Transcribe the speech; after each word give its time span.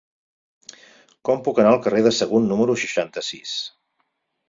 Com 1.29 1.45
puc 1.49 1.63
anar 1.65 1.75
al 1.75 1.79
carrer 1.85 2.01
de 2.09 2.15
Sagunt 2.23 2.51
número 2.55 2.81
seixanta-sis? 2.89 3.57